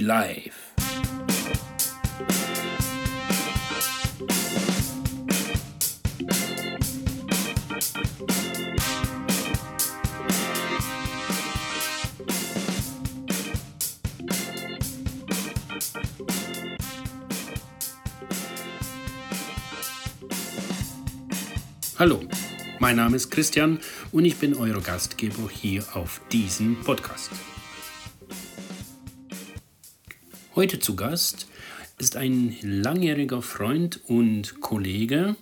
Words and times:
Live. 0.00 0.54
Hallo, 21.98 22.20
mein 22.78 22.96
Name 22.96 23.16
ist 23.16 23.30
Christian 23.30 23.78
und 24.12 24.24
ich 24.24 24.38
bin 24.38 24.56
euer 24.56 24.80
Gastgeber 24.80 25.50
hier 25.50 25.84
auf 25.94 26.22
diesem 26.32 26.80
Podcast. 26.80 27.30
Heute 30.56 30.80
zu 30.80 30.96
Gast 30.96 31.46
ist 31.98 32.16
ein 32.16 32.58
langjähriger 32.60 33.40
Freund 33.40 34.00
und 34.06 34.60
Kollege, 34.60 35.36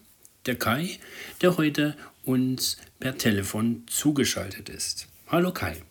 der 0.44 0.58
Kai, 0.58 1.00
der 1.40 1.56
heute 1.56 1.96
uns 2.24 2.76
per 3.00 3.16
Telefon 3.16 3.86
zugeschaltet 3.86 4.68
ist. 4.68 5.08
Hallo 5.28 5.50
Kai. 5.50 5.82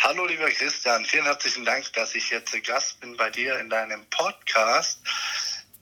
Hallo 0.00 0.24
lieber 0.24 0.48
Christian, 0.50 1.04
vielen 1.04 1.24
herzlichen 1.24 1.64
Dank, 1.64 1.92
dass 1.94 2.14
ich 2.14 2.30
jetzt 2.30 2.54
Gast 2.62 3.00
bin 3.00 3.16
bei 3.16 3.28
dir 3.28 3.58
in 3.58 3.70
deinem 3.70 4.02
Podcast. 4.08 5.00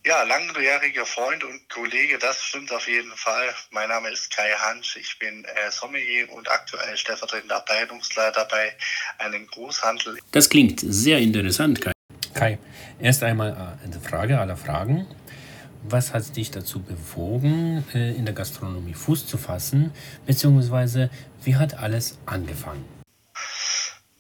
Ja, 0.06 0.23
langjähriger 0.23 1.05
Freund 1.05 1.45
und 1.45 1.69
Kollege, 1.69 2.16
das 2.16 2.42
stimmt 2.42 2.72
auf 2.72 2.88
jeden 2.88 3.12
Fall. 3.12 3.55
Mein 3.70 3.91
Name 3.91 4.09
ist 4.09 4.34
Kai 4.34 4.53
Hansch, 4.53 4.97
ich 4.97 5.19
bin 5.19 5.44
äh, 5.44 5.70
Sommelier 5.70 6.33
und 6.33 6.50
aktuell 6.50 6.97
stellvertretender 6.97 7.56
Abteilungsleiter 7.56 8.47
bei 8.47 8.75
einem 9.19 9.47
Großhandel. 9.47 10.19
Das 10.33 10.48
klingt 10.48 10.81
sehr 10.81 11.19
interessant, 11.19 11.83
Kai. 11.83 11.92
Kai, 12.37 12.59
erst 12.98 13.23
einmal 13.23 13.53
äh, 13.53 13.84
eine 13.87 13.98
Frage 13.98 14.39
aller 14.39 14.59
Fragen. 14.59 15.06
Was 15.89 16.12
hat 16.12 16.37
dich 16.37 16.51
dazu 16.51 16.83
bewogen, 16.83 17.83
äh, 17.95 18.12
in 18.15 18.27
der 18.27 18.34
Gastronomie 18.34 18.93
Fuß 18.93 19.27
zu 19.27 19.39
fassen, 19.39 19.91
beziehungsweise 20.27 21.09
wie 21.45 21.56
hat 21.56 21.78
alles 21.78 22.19
angefangen? 22.27 22.95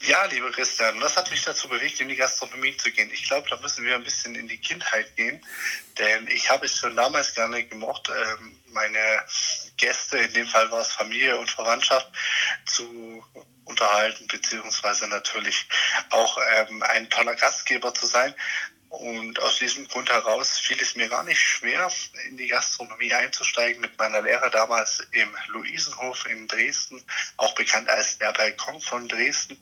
Ja, 0.00 0.24
lieber 0.26 0.50
Christian, 0.50 1.00
was 1.00 1.16
hat 1.16 1.30
mich 1.30 1.42
dazu 1.42 1.68
bewegt, 1.68 2.00
in 2.00 2.08
die 2.08 2.16
Gastronomie 2.16 2.76
zu 2.76 2.90
gehen? 2.92 3.10
Ich 3.12 3.26
glaube, 3.26 3.48
da 3.48 3.56
müssen 3.56 3.84
wir 3.84 3.94
ein 3.94 4.04
bisschen 4.04 4.34
in 4.34 4.46
die 4.46 4.58
Kindheit 4.58 5.16
gehen, 5.16 5.44
denn 5.98 6.28
ich 6.28 6.50
habe 6.50 6.66
es 6.66 6.78
schon 6.78 6.94
damals 6.94 7.34
gerne 7.34 7.64
gemocht, 7.64 8.10
ähm, 8.10 8.60
meine 8.72 9.24
Gäste, 9.78 10.18
in 10.18 10.32
dem 10.34 10.46
Fall 10.46 10.70
war 10.70 10.82
es 10.82 10.92
Familie 10.92 11.38
und 11.38 11.50
Verwandtschaft, 11.50 12.08
zu 12.66 13.24
unterhalten, 13.64 14.26
beziehungsweise 14.28 15.08
natürlich 15.08 15.66
auch 16.10 16.38
ähm, 16.54 16.82
ein 16.82 17.08
toller 17.10 17.34
Gastgeber 17.34 17.94
zu 17.94 18.06
sein. 18.06 18.34
Und 18.98 19.40
aus 19.42 19.58
diesem 19.58 19.86
Grund 19.88 20.10
heraus 20.10 20.58
fiel 20.58 20.78
es 20.80 20.96
mir 20.96 21.08
gar 21.08 21.22
nicht 21.22 21.38
schwer, 21.38 21.90
in 22.30 22.36
die 22.38 22.48
Gastronomie 22.48 23.12
einzusteigen 23.12 23.80
mit 23.82 23.98
meiner 23.98 24.22
Lehre 24.22 24.50
damals 24.50 25.06
im 25.12 25.28
Luisenhof 25.48 26.26
in 26.30 26.48
Dresden, 26.48 27.02
auch 27.36 27.54
bekannt 27.54 27.90
als 27.90 28.16
der 28.18 28.32
Balkon 28.32 28.80
von 28.80 29.06
Dresden. 29.06 29.58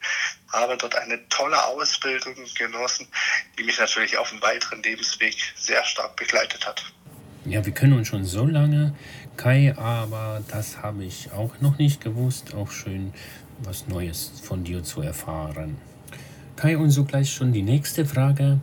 Habe 0.52 0.77
dort 0.77 0.94
eine 0.94 1.28
tolle 1.30 1.64
Ausbildung 1.64 2.36
genossen, 2.56 3.08
die 3.58 3.64
mich 3.64 3.78
natürlich 3.78 4.16
auf 4.16 4.30
dem 4.30 4.40
weiteren 4.40 4.82
Lebensweg 4.82 5.34
sehr 5.56 5.84
stark 5.84 6.14
begleitet 6.14 6.64
hat. 6.64 6.84
Ja, 7.44 7.64
wir 7.66 7.74
kennen 7.74 7.94
uns 7.94 8.08
schon 8.08 8.24
so 8.24 8.46
lange, 8.46 8.94
Kai, 9.36 9.74
aber 9.77 10.42
das 10.48 10.78
habe 10.78 11.05
ich 11.05 11.32
auch 11.32 11.60
noch 11.60 11.77
nicht 11.77 12.00
gewusst. 12.00 12.55
Auch 12.55 12.70
schön, 12.70 13.12
was 13.58 13.89
Neues 13.89 14.33
von 14.42 14.62
dir 14.62 14.84
zu 14.84 15.02
erfahren. 15.02 15.77
Kai, 16.56 16.78
und 16.78 16.90
so 16.90 17.05
gleich 17.05 17.33
schon 17.33 17.52
die 17.52 17.62
nächste 17.62 18.06
Frage. 18.06 18.61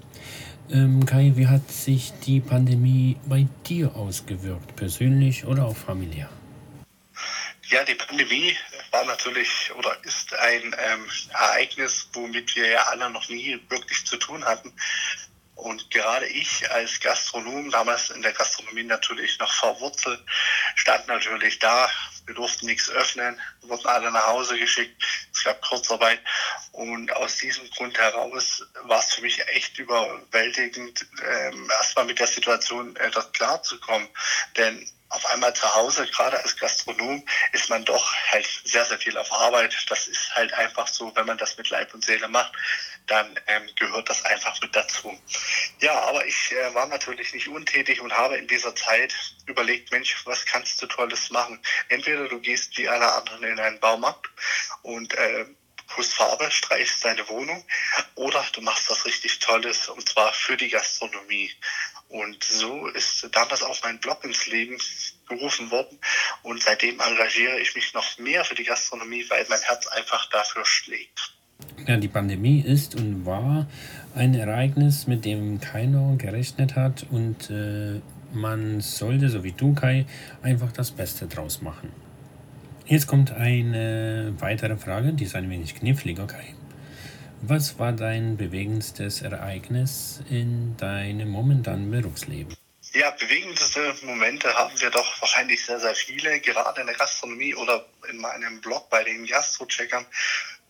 Ähm, 0.73 1.05
Kai, 1.05 1.33
wie 1.35 1.47
hat 1.47 1.69
sich 1.69 2.13
die 2.25 2.39
Pandemie 2.39 3.17
bei 3.25 3.45
dir 3.67 3.93
ausgewirkt, 3.93 4.73
persönlich 4.77 5.43
oder 5.43 5.65
auch 5.65 5.75
familiär? 5.75 6.29
Ja, 7.67 7.83
die 7.83 7.95
Pandemie 7.95 8.55
war 8.91 9.03
natürlich 9.03 9.71
oder 9.75 9.97
ist 10.03 10.33
ein 10.33 10.63
ähm, 10.63 11.05
Ereignis, 11.33 12.07
womit 12.13 12.55
wir 12.55 12.69
ja 12.69 12.83
alle 12.83 13.09
noch 13.09 13.27
nie 13.27 13.59
wirklich 13.67 14.05
zu 14.05 14.15
tun 14.15 14.45
hatten. 14.45 14.73
Und 15.55 15.91
gerade 15.91 16.25
ich 16.25 16.69
als 16.71 16.99
Gastronom, 17.01 17.69
damals 17.69 18.09
in 18.09 18.21
der 18.21 18.31
Gastronomie 18.31 18.83
natürlich 18.83 19.37
noch 19.39 19.51
verwurzelt, 19.51 20.23
stand 20.75 21.07
natürlich 21.07 21.59
da. 21.59 21.89
Wir 22.25 22.35
durften 22.35 22.65
nichts 22.65 22.89
öffnen, 22.89 23.39
wurden 23.61 23.87
alle 23.87 24.09
nach 24.11 24.27
Hause 24.27 24.57
geschickt. 24.57 25.03
Es 25.33 25.43
gab 25.43 25.61
Kurzarbeit. 25.61 26.19
Und 26.71 27.13
aus 27.17 27.37
diesem 27.37 27.69
Grund 27.71 27.97
heraus 27.97 28.65
war 28.83 28.99
es 28.99 29.13
für 29.13 29.21
mich 29.21 29.45
echt 29.49 29.77
überwältigend, 29.77 31.05
ähm, 31.27 31.69
erstmal 31.69 32.05
mit 32.05 32.19
der 32.19 32.27
Situation 32.27 32.95
äh, 32.95 33.11
dort 33.11 33.33
klarzukommen. 33.33 34.07
Denn 34.55 34.89
auf 35.09 35.25
einmal 35.25 35.53
zu 35.53 35.73
Hause, 35.73 36.07
gerade 36.07 36.41
als 36.41 36.55
Gastronom, 36.55 37.25
ist 37.51 37.69
man 37.69 37.83
doch 37.83 38.13
halt 38.31 38.47
sehr, 38.63 38.85
sehr 38.85 38.97
viel 38.97 39.17
auf 39.17 39.31
Arbeit. 39.33 39.75
Das 39.89 40.07
ist 40.07 40.33
halt 40.35 40.53
einfach 40.53 40.87
so, 40.87 41.13
wenn 41.15 41.25
man 41.25 41.37
das 41.37 41.57
mit 41.57 41.69
Leib 41.69 41.93
und 41.93 42.05
Seele 42.05 42.29
macht, 42.29 42.53
dann 43.07 43.37
ähm, 43.47 43.69
gehört 43.75 44.09
das 44.09 44.23
einfach 44.23 44.59
mit 44.61 44.73
dazu. 44.73 45.19
Ja, 45.79 45.99
aber 45.99 46.25
ich 46.25 46.53
äh, 46.53 46.73
war 46.73 46.87
natürlich 46.87 47.33
nicht 47.33 47.49
untätig 47.49 47.99
und 47.99 48.13
habe 48.13 48.37
in 48.37 48.47
dieser 48.47 48.73
Zeit 48.73 49.13
überlegt, 49.45 49.91
Mensch, 49.91 50.25
was 50.25 50.45
kannst 50.45 50.81
du 50.81 50.87
Tolles 50.87 51.29
machen? 51.29 51.61
Entweder 51.89 52.29
du 52.29 52.39
gehst 52.39 52.77
wie 52.77 52.87
alle 52.87 53.11
anderen 53.11 53.43
in 53.43 53.59
einen 53.59 53.79
Baumarkt 53.81 54.29
und 54.83 55.13
äh, 55.15 55.45
pust 55.95 56.13
Farbe, 56.13 56.49
streichst 56.49 57.03
deine 57.03 57.27
Wohnung 57.29 57.63
oder 58.15 58.43
du 58.53 58.61
machst 58.61 58.89
was 58.89 59.05
richtig 59.05 59.39
Tolles 59.39 59.89
und 59.89 60.07
zwar 60.07 60.33
für 60.33 60.57
die 60.57 60.69
Gastronomie. 60.69 61.51
Und 62.09 62.43
so 62.43 62.87
ist 62.87 63.29
damals 63.31 63.63
auch 63.63 63.77
mein 63.83 63.99
Blog 63.99 64.23
ins 64.25 64.45
Leben 64.47 64.77
gerufen 65.29 65.71
worden. 65.71 65.97
Und 66.43 66.61
seitdem 66.61 66.99
engagiere 66.99 67.59
ich 67.59 67.73
mich 67.73 67.93
noch 67.93 68.17
mehr 68.17 68.43
für 68.43 68.55
die 68.55 68.65
Gastronomie, 68.65 69.25
weil 69.29 69.45
mein 69.49 69.61
Herz 69.61 69.87
einfach 69.87 70.29
dafür 70.29 70.65
schlägt. 70.65 71.33
Ja, 71.87 71.95
die 71.95 72.09
Pandemie 72.09 72.61
ist 72.61 72.95
und 72.95 73.25
war 73.25 73.67
ein 74.13 74.35
Ereignis, 74.35 75.07
mit 75.07 75.23
dem 75.23 75.61
keiner 75.61 76.17
gerechnet 76.17 76.75
hat. 76.75 77.05
Und 77.09 77.49
äh, 77.49 78.01
man 78.33 78.81
sollte, 78.81 79.29
so 79.29 79.43
wie 79.43 79.53
du, 79.53 79.73
Kai, 79.73 80.05
einfach 80.41 80.71
das 80.73 80.91
Beste 80.91 81.27
draus 81.27 81.61
machen. 81.61 81.93
Jetzt 82.91 83.07
kommt 83.07 83.31
eine 83.31 84.33
weitere 84.39 84.75
Frage, 84.75 85.13
die 85.13 85.23
ist 85.23 85.33
ein 85.33 85.49
wenig 85.49 85.75
kniffliger, 85.75 86.27
Kai. 86.27 86.53
Was 87.41 87.79
war 87.79 87.93
dein 87.93 88.35
bewegendstes 88.35 89.21
Ereignis 89.21 90.19
in 90.29 90.75
deinem 90.75 91.29
momentanen 91.29 91.89
Berufsleben? 91.89 92.53
Ja, 92.91 93.11
bewegendste 93.11 93.95
Momente 94.01 94.53
haben 94.55 94.73
wir 94.81 94.89
doch 94.89 95.21
wahrscheinlich 95.21 95.65
sehr, 95.65 95.79
sehr 95.79 95.95
viele, 95.95 96.41
gerade 96.41 96.81
in 96.81 96.87
der 96.87 96.97
Gastronomie 96.97 97.55
oder 97.55 97.85
in 98.09 98.17
meinem 98.17 98.59
Blog 98.59 98.89
bei 98.89 99.05
den 99.05 99.25
Gastrocheckern 99.25 100.05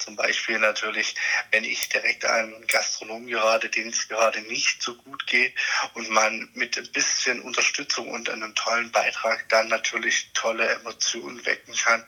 zum 0.01 0.15
Beispiel 0.15 0.59
natürlich, 0.59 1.15
wenn 1.51 1.63
ich 1.63 1.89
direkt 1.89 2.25
einen 2.25 2.65
Gastronom 2.67 3.27
gerade, 3.27 3.69
den 3.69 3.89
es 3.89 4.07
gerade 4.07 4.41
nicht 4.41 4.81
so 4.81 4.95
gut 4.95 5.27
geht 5.27 5.53
und 5.93 6.09
man 6.09 6.49
mit 6.53 6.77
ein 6.77 6.91
bisschen 6.91 7.41
Unterstützung 7.41 8.09
und 8.09 8.29
einem 8.29 8.53
tollen 8.55 8.91
Beitrag 8.91 9.47
dann 9.49 9.67
natürlich 9.67 10.31
tolle 10.33 10.67
Emotionen 10.67 11.45
wecken 11.45 11.75
kann. 11.75 12.05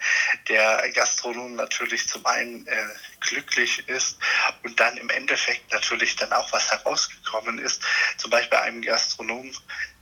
Der 0.50 0.90
Gastronom 0.92 1.56
natürlich 1.56 2.08
zum 2.08 2.26
einen 2.26 2.66
äh, 2.68 2.88
glücklich 3.20 3.88
ist 3.88 4.18
und 4.64 4.80
dann 4.80 4.98
im 4.98 5.10
Endeffekt 5.10 5.72
natürlich 5.72 6.16
dann 6.16 6.34
auch 6.34 6.52
was 6.52 6.72
herausgekommen 6.72 7.60
ist. 7.60 7.81
Zum 8.18 8.31
Beispiel 8.31 8.58
einem 8.58 8.81
Gastronom, 8.81 9.51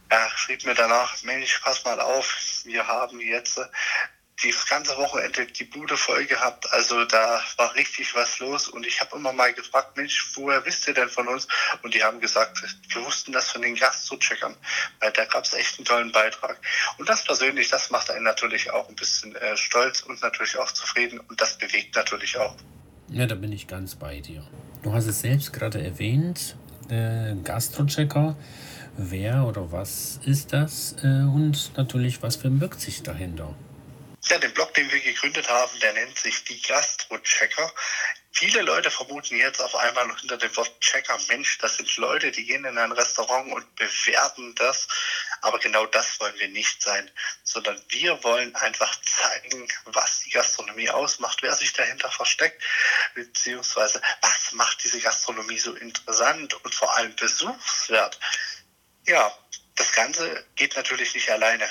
er 0.09 0.29
schrieb 0.35 0.65
mir 0.65 0.75
danach, 0.75 1.21
Mensch, 1.23 1.59
pass 1.63 1.83
mal 1.85 1.99
auf, 1.99 2.61
wir 2.65 2.85
haben 2.85 3.19
jetzt 3.21 3.59
die 4.43 4.53
ganze 4.69 4.97
Wochenende 4.97 5.45
die 5.45 5.63
Bude 5.65 5.97
voll 5.97 6.25
gehabt. 6.25 6.71
Also 6.71 7.05
da 7.05 7.41
war 7.57 7.75
richtig 7.75 8.15
was 8.15 8.39
los. 8.39 8.67
Und 8.67 8.85
ich 8.85 8.99
habe 8.99 9.15
immer 9.15 9.33
mal 9.33 9.53
gefragt, 9.53 9.97
Mensch, 9.97 10.31
woher 10.35 10.65
wisst 10.65 10.87
ihr 10.87 10.93
denn 10.93 11.09
von 11.09 11.27
uns? 11.27 11.47
Und 11.83 11.93
die 11.93 12.03
haben 12.03 12.19
gesagt, 12.19 12.63
wir 12.89 13.05
wussten 13.05 13.31
das 13.31 13.51
von 13.51 13.61
den 13.61 13.75
Gastzucheckern, 13.75 14.55
weil 14.99 15.11
da 15.11 15.25
gab 15.25 15.43
es 15.43 15.53
echt 15.53 15.77
einen 15.77 15.85
tollen 15.85 16.11
Beitrag. 16.11 16.57
Und 16.97 17.07
das 17.07 17.23
persönlich, 17.23 17.69
das 17.69 17.91
macht 17.91 18.09
einen 18.09 18.23
natürlich 18.23 18.71
auch 18.71 18.89
ein 18.89 18.95
bisschen 18.95 19.35
äh, 19.35 19.55
stolz 19.55 20.01
und 20.01 20.21
natürlich 20.21 20.57
auch 20.57 20.71
zufrieden. 20.71 21.19
Und 21.19 21.39
das 21.39 21.57
bewegt 21.57 21.95
natürlich 21.95 22.37
auch. 22.37 22.55
Ja, 23.09 23.25
da 23.25 23.35
bin 23.35 23.51
ich 23.51 23.67
ganz 23.67 23.95
bei 23.95 24.21
dir. 24.21 24.43
Du 24.83 24.93
hast 24.93 25.05
es 25.05 25.21
selbst 25.21 25.53
gerade 25.53 25.83
erwähnt, 25.83 26.55
äh, 26.89 27.35
Gastrochecker. 27.43 28.35
Wer 28.97 29.45
oder 29.45 29.71
was 29.71 30.19
ist 30.25 30.53
das? 30.53 30.95
Äh, 31.03 31.07
und 31.07 31.77
natürlich, 31.77 32.21
was 32.23 32.35
verbirgt 32.35 32.81
sich 32.81 33.03
dahinter? 33.03 33.55
Ja, 34.29 34.37
den 34.37 34.53
Blog, 34.53 34.73
den 34.75 34.89
wir 34.91 34.99
gegründet 34.99 35.49
haben, 35.49 35.79
der 35.79 35.93
nennt 35.93 36.17
sich 36.17 36.43
die 36.45 36.61
Gastro-Checker. 36.61 37.73
Viele 38.31 38.61
Leute 38.61 38.89
vermuten 38.89 39.35
jetzt 39.35 39.61
auf 39.61 39.75
einmal 39.75 40.15
hinter 40.19 40.37
dem 40.37 40.55
Wort 40.55 40.79
Checker, 40.79 41.19
Mensch, 41.27 41.57
das 41.57 41.77
sind 41.77 41.97
Leute, 41.97 42.31
die 42.31 42.45
gehen 42.45 42.63
in 42.63 42.77
ein 42.77 42.91
Restaurant 42.91 43.51
und 43.51 43.75
bewerten 43.75 44.55
das. 44.55 44.87
Aber 45.41 45.59
genau 45.59 45.85
das 45.85 46.19
wollen 46.19 46.37
wir 46.37 46.47
nicht 46.47 46.81
sein, 46.81 47.11
sondern 47.43 47.81
wir 47.89 48.23
wollen 48.23 48.55
einfach 48.55 48.95
zeigen, 49.01 49.67
was 49.85 50.21
die 50.21 50.29
Gastronomie 50.29 50.89
ausmacht, 50.89 51.41
wer 51.41 51.55
sich 51.55 51.73
dahinter 51.73 52.09
versteckt, 52.09 52.63
beziehungsweise 53.15 54.01
was 54.21 54.53
macht 54.53 54.83
diese 54.83 55.01
Gastronomie 55.01 55.59
so 55.59 55.73
interessant 55.73 56.53
und 56.63 56.73
vor 56.73 56.95
allem 56.95 57.15
besuchswert. 57.15 58.19
Ja, 59.07 59.35
das 59.75 59.91
Ganze 59.91 60.45
geht 60.55 60.75
natürlich 60.75 61.15
nicht 61.15 61.29
alleine. 61.29 61.67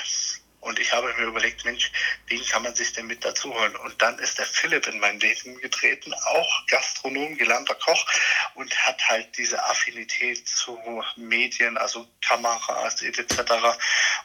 Und 0.60 0.78
ich 0.78 0.92
habe 0.92 1.12
mir 1.14 1.24
überlegt, 1.24 1.64
Mensch, 1.64 1.90
wen 2.26 2.44
kann 2.46 2.62
man 2.62 2.74
sich 2.74 2.92
denn 2.92 3.06
mit 3.06 3.24
dazu 3.24 3.52
holen? 3.54 3.74
Und 3.76 4.00
dann 4.02 4.18
ist 4.18 4.38
der 4.38 4.46
Philipp 4.46 4.86
in 4.86 5.00
mein 5.00 5.18
Leben 5.18 5.58
getreten, 5.60 6.12
auch 6.12 6.66
Gastronom, 6.66 7.36
gelernter 7.36 7.74
Koch 7.74 8.06
und 8.54 8.74
hat 8.86 9.08
halt 9.08 9.36
diese 9.38 9.62
Affinität 9.64 10.46
zu 10.46 10.78
Medien, 11.16 11.78
also 11.78 12.06
Kameras 12.20 13.00
etc. 13.00 13.52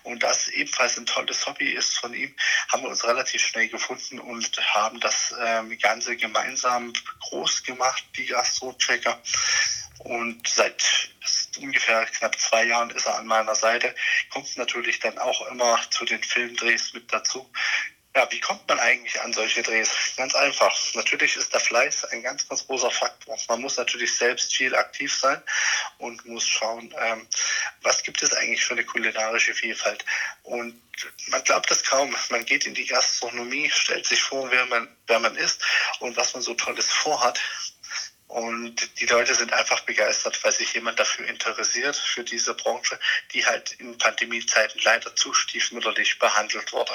Und 0.03 0.23
das 0.23 0.49
ebenfalls 0.49 0.97
ein 0.97 1.05
tolles 1.05 1.45
Hobby 1.45 1.69
ist 1.69 1.97
von 1.97 2.13
ihm, 2.13 2.35
haben 2.69 2.83
wir 2.83 2.89
uns 2.89 3.05
relativ 3.05 3.41
schnell 3.41 3.69
gefunden 3.69 4.19
und 4.19 4.75
haben 4.75 4.99
das 4.99 5.33
ähm, 5.39 5.77
Ganze 5.79 6.17
gemeinsam 6.17 6.91
groß 7.21 7.63
gemacht, 7.63 8.03
die 8.17 8.25
Gastro-Checker. 8.25 9.21
Und 9.99 10.47
seit 10.47 11.09
ungefähr 11.57 12.05
knapp 12.05 12.39
zwei 12.39 12.65
Jahren 12.65 12.89
ist 12.91 13.05
er 13.05 13.15
an 13.17 13.27
meiner 13.27 13.55
Seite, 13.55 13.93
kommt 14.29 14.55
natürlich 14.57 14.99
dann 14.99 15.17
auch 15.17 15.47
immer 15.47 15.79
zu 15.89 16.05
den 16.05 16.23
Filmdrehs 16.23 16.93
mit 16.93 17.11
dazu. 17.11 17.49
Ja, 18.15 18.25
wie 18.31 18.39
kommt 18.39 18.65
man 18.69 18.79
eigentlich 18.79 19.19
an 19.19 19.33
solche 19.33 19.61
Drehs? 19.61 19.89
Ganz 20.15 20.35
einfach. 20.35 20.73
Natürlich 20.93 21.35
ist 21.35 21.53
der 21.53 21.59
Fleiß 21.59 22.05
ein 22.05 22.23
ganz, 22.23 22.47
ganz 22.47 22.65
großer 22.65 22.89
Faktor. 22.89 23.37
Man 23.49 23.59
muss 23.59 23.75
natürlich 23.75 24.15
selbst 24.15 24.55
viel 24.55 24.73
aktiv 24.73 25.13
sein 25.13 25.43
und 25.97 26.25
muss 26.25 26.47
schauen, 26.47 26.95
ähm, 26.97 27.27
was 27.81 28.03
gibt 28.03 28.23
es 28.23 28.31
eigentlich 28.31 28.63
für 28.63 28.71
eine 28.71 28.85
kulinarische 28.85 29.53
Vielfalt. 29.53 30.05
Und 30.43 30.81
man 31.27 31.43
glaubt 31.43 31.69
das 31.69 31.83
kaum. 31.83 32.15
Man 32.29 32.45
geht 32.45 32.65
in 32.65 32.73
die 32.73 32.85
Gastronomie, 32.85 33.69
stellt 33.69 34.05
sich 34.05 34.21
vor, 34.21 34.49
wer 34.49 34.65
man, 34.67 34.87
wer 35.07 35.19
man 35.19 35.35
ist 35.35 35.61
und 35.99 36.15
was 36.15 36.33
man 36.33 36.41
so 36.41 36.53
Tolles 36.53 36.89
vorhat. 36.89 37.41
Und 38.35 38.99
die 38.99 39.05
Leute 39.05 39.33
sind 39.33 39.53
einfach 39.53 39.79
begeistert, 39.85 40.43
weil 40.43 40.51
sich 40.51 40.73
jemand 40.73 40.99
dafür 40.99 41.25
interessiert, 41.25 41.95
für 41.95 42.25
diese 42.25 42.53
Branche, 42.53 42.99
die 43.31 43.45
halt 43.45 43.71
in 43.79 43.97
Pandemiezeiten 43.97 44.81
leider 44.83 45.15
zu 45.15 45.33
stiefmütterlich 45.33 46.19
behandelt 46.19 46.73
wurde. 46.73 46.91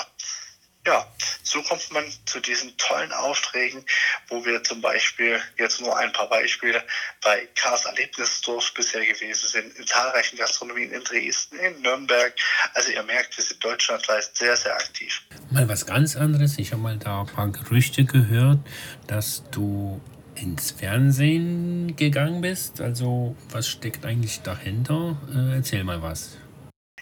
Ja, 0.86 1.10
so 1.42 1.62
kommt 1.62 1.90
man 1.92 2.04
zu 2.26 2.40
diesen 2.40 2.76
tollen 2.76 3.12
Aufträgen, 3.12 3.86
wo 4.28 4.44
wir 4.44 4.62
zum 4.64 4.82
Beispiel 4.82 5.40
jetzt 5.56 5.80
nur 5.80 5.96
ein 5.96 6.12
paar 6.12 6.28
Beispiele 6.28 6.84
bei 7.22 7.48
Kars 7.54 7.86
Erlebnisdorf 7.86 8.74
bisher 8.74 9.06
gewesen 9.06 9.48
sind, 9.48 9.78
in 9.78 9.86
zahlreichen 9.86 10.36
Gastronomien 10.36 10.92
in 10.92 11.02
Dresden, 11.04 11.58
in 11.58 11.80
Nürnberg. 11.80 12.34
Also 12.74 12.90
ihr 12.90 13.02
merkt, 13.02 13.34
wir 13.38 13.44
sind 13.44 13.64
deutschlandweit 13.64 14.28
sehr, 14.34 14.58
sehr 14.58 14.74
aktiv. 14.74 15.22
Mal 15.50 15.66
was 15.70 15.86
ganz 15.86 16.16
anderes. 16.16 16.58
Ich 16.58 16.72
habe 16.72 16.82
mal 16.82 16.98
da 16.98 17.22
ein 17.22 17.26
paar 17.26 17.48
Gerüchte 17.48 18.04
gehört, 18.04 18.58
dass 19.06 19.42
du 19.50 20.02
ins 20.34 20.70
Fernsehen 20.72 21.96
gegangen 21.96 22.40
bist. 22.40 22.80
Also 22.80 23.36
was 23.50 23.68
steckt 23.68 24.04
eigentlich 24.04 24.40
dahinter? 24.42 25.16
Äh, 25.34 25.56
erzähl 25.56 25.84
mal 25.84 26.02
was. 26.02 26.36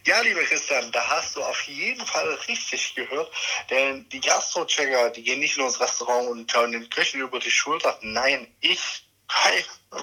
Ja, 0.06 0.20
lieber 0.20 0.42
Christian, 0.42 0.90
da 0.92 1.06
hast 1.06 1.36
du 1.36 1.42
auf 1.42 1.60
jeden 1.62 2.04
Fall 2.06 2.28
richtig 2.48 2.94
gehört. 2.94 3.30
Denn 3.68 4.08
die 4.08 4.20
Gastro-Checker, 4.20 5.10
die 5.10 5.22
gehen 5.22 5.40
nicht 5.40 5.58
nur 5.58 5.66
ins 5.66 5.80
Restaurant 5.80 6.28
und 6.28 6.50
schauen 6.50 6.72
den 6.72 6.88
Köchen 6.88 7.20
über 7.20 7.38
die 7.38 7.50
Schulter. 7.50 7.98
Nein, 8.00 8.46
ich 8.60 9.04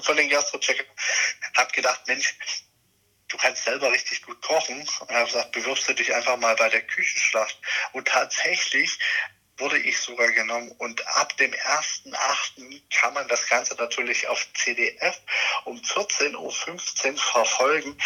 von 0.02 0.16
den 0.16 0.28
Gastro-Checkern 0.28 0.86
habe 1.56 1.72
gedacht, 1.72 2.02
Mensch, 2.06 2.36
du 3.28 3.36
kannst 3.36 3.64
selber 3.64 3.90
richtig 3.90 4.22
gut 4.22 4.40
kochen. 4.42 4.78
Und 5.00 5.10
habe 5.10 5.26
gesagt, 5.26 5.52
bewirbst 5.52 5.88
du 5.88 5.94
dich 5.94 6.14
einfach 6.14 6.36
mal 6.36 6.54
bei 6.56 6.68
der 6.68 6.82
Küchenschlacht. 6.82 7.58
Und 7.92 8.06
tatsächlich 8.06 8.98
wurde 9.58 9.78
ich 9.78 9.98
sogar 10.00 10.30
genommen 10.32 10.70
und 10.78 11.06
ab 11.16 11.36
dem 11.38 11.52
1.8. 11.52 12.82
kann 12.90 13.14
man 13.14 13.26
das 13.28 13.48
Ganze 13.48 13.74
natürlich 13.76 14.26
auf 14.28 14.46
CDF 14.54 15.18
um 15.64 15.78
14.15 15.78 16.36
Uhr 16.36 17.18
verfolgen. 17.18 17.96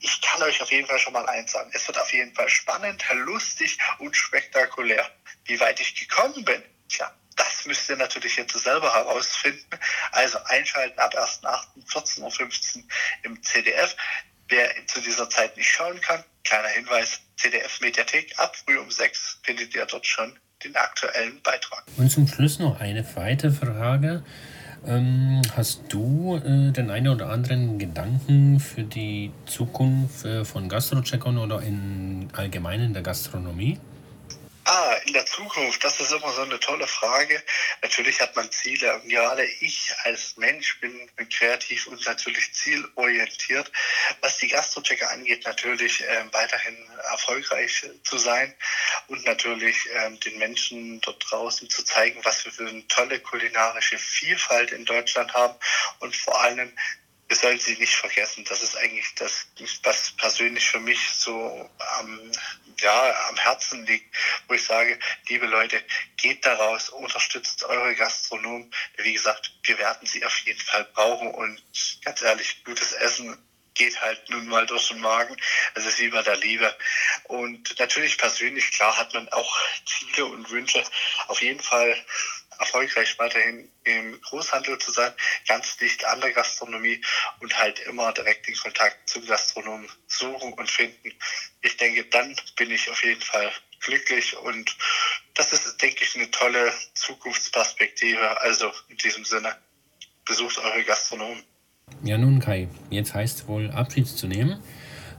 Ich 0.00 0.20
kann 0.20 0.42
euch 0.42 0.60
auf 0.60 0.70
jeden 0.70 0.86
Fall 0.86 0.98
schon 0.98 1.14
mal 1.14 1.26
eins 1.26 1.52
sagen. 1.52 1.70
Es 1.72 1.86
wird 1.88 1.98
auf 1.98 2.12
jeden 2.12 2.34
Fall 2.34 2.48
spannend, 2.48 3.04
lustig 3.12 3.78
und 3.98 4.16
spektakulär. 4.16 5.10
Wie 5.44 5.58
weit 5.60 5.80
ich 5.80 5.94
gekommen 5.94 6.44
bin, 6.44 6.62
tja, 6.88 7.10
das 7.36 7.64
müsst 7.64 7.88
ihr 7.88 7.96
natürlich 7.96 8.36
jetzt 8.36 8.58
selber 8.58 8.92
herausfinden. 8.92 9.78
Also 10.12 10.38
einschalten 10.44 10.98
ab 10.98 11.14
1.8. 11.16 11.86
14.15 11.90 12.76
Uhr 12.76 12.82
im 13.22 13.42
CDF. 13.42 13.96
Wer 14.48 14.86
zu 14.86 15.00
dieser 15.00 15.28
Zeit 15.28 15.56
nicht 15.56 15.70
schauen 15.70 16.00
kann, 16.00 16.24
kleiner 16.42 16.68
Hinweis, 16.68 17.20
CDF 17.36 17.80
Mediathek 17.80 18.38
ab 18.38 18.56
früh 18.56 18.78
um 18.78 18.90
6 18.90 19.40
findet 19.42 19.74
ihr 19.74 19.84
dort 19.86 20.06
schon 20.06 20.38
den 20.64 20.74
aktuellen 20.76 21.40
Beitrag. 21.42 21.84
Und 21.96 22.10
zum 22.10 22.26
Schluss 22.26 22.58
noch 22.58 22.80
eine 22.80 23.04
weitere 23.16 23.50
Frage. 23.50 24.22
Ähm, 24.86 25.42
hast 25.56 25.82
du 25.88 26.36
äh, 26.36 26.70
den 26.70 26.90
einen 26.90 27.08
oder 27.08 27.30
anderen 27.30 27.78
Gedanken 27.78 28.60
für 28.60 28.84
die 28.84 29.32
Zukunft 29.46 30.24
äh, 30.24 30.44
von 30.44 30.68
Gastrocheckern 30.68 31.38
oder 31.38 31.62
in 31.62 32.28
allgemein 32.32 32.92
der 32.92 33.02
Gastronomie? 33.02 33.78
In 35.06 35.12
der 35.12 35.26
Zukunft, 35.26 35.82
das 35.82 35.98
ist 36.00 36.12
immer 36.12 36.32
so 36.32 36.42
eine 36.42 36.60
tolle 36.60 36.86
Frage. 36.86 37.42
Natürlich 37.82 38.20
hat 38.20 38.36
man 38.36 38.50
Ziele. 38.50 38.94
Und 38.94 39.08
gerade 39.08 39.44
ich 39.44 39.92
als 40.04 40.36
Mensch 40.36 40.80
bin 40.80 41.08
kreativ 41.30 41.86
und 41.86 42.04
natürlich 42.06 42.52
zielorientiert. 42.54 43.70
Was 44.20 44.38
die 44.38 44.48
Gastrochecker 44.48 45.10
angeht, 45.10 45.44
natürlich 45.44 46.02
äh, 46.02 46.24
weiterhin 46.32 46.76
erfolgreich 47.10 47.86
zu 48.04 48.18
sein 48.18 48.54
und 49.08 49.24
natürlich 49.24 49.76
äh, 49.90 50.10
den 50.18 50.38
Menschen 50.38 51.00
dort 51.00 51.24
draußen 51.30 51.68
zu 51.70 51.84
zeigen, 51.84 52.24
was 52.24 52.44
wir 52.44 52.52
für 52.52 52.68
eine 52.68 52.86
tolle 52.88 53.20
kulinarische 53.20 53.98
Vielfalt 53.98 54.72
in 54.72 54.84
Deutschland 54.84 55.32
haben 55.34 55.58
und 56.00 56.16
vor 56.16 56.40
allem 56.40 56.72
sollen 57.36 57.58
sie 57.58 57.76
nicht 57.76 57.94
vergessen. 57.94 58.44
Das 58.44 58.62
ist 58.62 58.76
eigentlich 58.76 59.14
das, 59.16 59.46
was 59.82 60.12
persönlich 60.12 60.68
für 60.68 60.80
mich 60.80 61.10
so 61.10 61.70
am, 61.98 62.32
ja, 62.80 63.28
am 63.28 63.36
Herzen 63.36 63.84
liegt, 63.86 64.14
wo 64.46 64.54
ich 64.54 64.64
sage, 64.64 64.98
liebe 65.28 65.46
Leute, 65.46 65.82
geht 66.16 66.44
daraus, 66.46 66.88
unterstützt 66.88 67.64
eure 67.64 67.94
Gastronomen. 67.94 68.72
Wie 68.96 69.12
gesagt, 69.12 69.52
wir 69.64 69.78
werden 69.78 70.06
sie 70.06 70.24
auf 70.24 70.38
jeden 70.38 70.60
Fall 70.60 70.84
brauchen 70.94 71.30
und 71.32 71.62
ganz 72.04 72.22
ehrlich, 72.22 72.64
gutes 72.64 72.92
Essen 72.92 73.36
geht 73.78 74.00
halt 74.00 74.28
nun 74.28 74.46
mal 74.48 74.66
durch 74.66 74.88
den 74.88 75.00
Magen. 75.00 75.36
Das 75.74 75.86
ist 75.86 76.00
wie 76.00 76.08
bei 76.08 76.22
der 76.22 76.36
Liebe. 76.36 76.76
Und 77.24 77.78
natürlich 77.78 78.18
persönlich, 78.18 78.72
klar, 78.72 78.96
hat 78.96 79.14
man 79.14 79.28
auch 79.30 79.56
Ziele 79.86 80.26
und 80.26 80.50
Wünsche. 80.50 80.82
Auf 81.28 81.40
jeden 81.40 81.60
Fall 81.60 81.96
erfolgreich 82.58 83.18
weiterhin 83.18 83.70
im 83.84 84.20
Großhandel 84.20 84.78
zu 84.78 84.90
sein, 84.90 85.12
ganz 85.46 85.76
dicht 85.76 86.04
an 86.04 86.20
der 86.20 86.32
Gastronomie 86.32 87.00
und 87.40 87.58
halt 87.58 87.80
immer 87.80 88.12
direkt 88.12 88.46
den 88.46 88.56
Kontakt 88.56 89.08
zum 89.08 89.26
Gastronomen 89.26 89.88
suchen 90.06 90.52
und 90.52 90.70
finden. 90.70 91.12
Ich 91.62 91.76
denke, 91.76 92.04
dann 92.04 92.34
bin 92.56 92.70
ich 92.70 92.90
auf 92.90 93.02
jeden 93.04 93.22
Fall 93.22 93.52
glücklich 93.80 94.36
und 94.36 94.76
das 95.34 95.52
ist, 95.52 95.80
denke 95.80 96.04
ich, 96.04 96.16
eine 96.16 96.30
tolle 96.30 96.72
Zukunftsperspektive. 96.94 98.40
Also 98.40 98.72
in 98.88 98.96
diesem 98.96 99.24
Sinne, 99.24 99.56
besucht 100.24 100.58
eure 100.58 100.84
Gastronomen. 100.84 101.42
Ja, 102.02 102.18
nun 102.18 102.38
Kai, 102.38 102.68
jetzt 102.90 103.14
heißt 103.14 103.40
es 103.40 103.46
wohl 103.48 103.70
Abschied 103.70 104.06
zu 104.06 104.26
nehmen. 104.26 104.62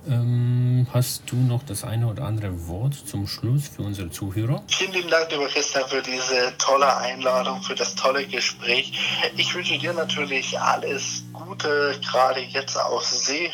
Ähm, 0.07 0.87
hast 0.93 1.23
du 1.27 1.35
noch 1.35 1.63
das 1.63 1.83
eine 1.83 2.07
oder 2.07 2.23
andere 2.23 2.67
Wort 2.67 2.93
zum 2.93 3.27
Schluss 3.27 3.67
für 3.67 3.81
unsere 3.81 4.09
Zuhörer? 4.09 4.63
Vielen 4.67 4.93
lieben 4.93 5.09
Dank, 5.09 5.31
lieber 5.31 5.47
Christian, 5.47 5.87
für 5.89 6.01
diese 6.01 6.53
tolle 6.57 6.95
Einladung, 6.97 7.61
für 7.61 7.75
das 7.75 7.95
tolle 7.95 8.25
Gespräch. 8.25 8.93
Ich 9.35 9.53
wünsche 9.53 9.77
dir 9.77 9.93
natürlich 9.93 10.57
alles 10.59 11.23
Gute, 11.33 11.99
gerade 12.09 12.41
jetzt 12.41 12.77
auf 12.77 13.03
See 13.03 13.51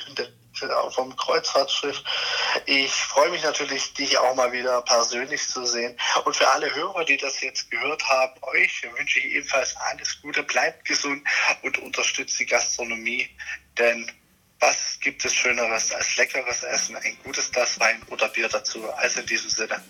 vom 0.92 1.16
Kreuzfahrtschiff. 1.16 2.02
Ich 2.66 2.92
freue 2.92 3.30
mich 3.30 3.44
natürlich, 3.44 3.94
dich 3.94 4.18
auch 4.18 4.36
mal 4.36 4.52
wieder 4.54 4.82
persönlich 4.84 5.48
zu 5.48 5.66
sehen. 5.66 5.98
Und 6.24 6.36
für 6.36 6.50
alle 6.50 6.74
Hörer, 6.74 7.04
die 7.04 7.18
das 7.18 7.42
jetzt 7.42 7.70
gehört 7.72 8.08
haben, 8.08 8.34
euch 8.42 8.88
wünsche 8.98 9.20
ich 9.20 9.26
ebenfalls 9.26 9.76
alles 9.76 10.22
Gute. 10.22 10.44
Bleibt 10.44 10.86
gesund 10.86 11.24
und 11.64 11.78
unterstützt 11.80 12.40
die 12.40 12.46
Gastronomie, 12.46 13.28
denn 13.78 14.10
was 14.66 15.00
gibt 15.00 15.24
es 15.24 15.34
Schöneres 15.34 15.92
als 15.92 16.18
leckeres 16.18 16.64
Essen, 16.64 16.96
ein 16.96 17.18
gutes 17.24 17.52
Glas 17.52 17.80
Wein 17.80 18.02
oder 18.10 18.28
Bier 18.30 18.48
dazu? 18.48 18.80
Also 18.98 19.22
in 19.22 19.28
diesem 19.28 19.50
Sinne. 19.50 19.82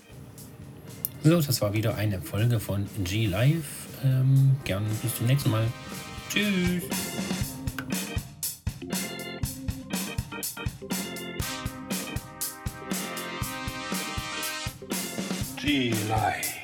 So, 1.23 1.41
das 1.41 1.61
war 1.61 1.73
wieder 1.73 1.95
eine 1.95 2.21
Folge 2.21 2.59
von 2.59 2.87
G 3.03 3.25
Live. 3.25 3.65
Ähm, 4.03 4.57
gern 4.63 4.85
bis 5.01 5.15
zum 5.15 5.27
nächsten 5.27 5.49
Mal. 5.49 5.67
Tschüss. 6.29 6.83
G 15.61 15.93
Live. 16.09 16.54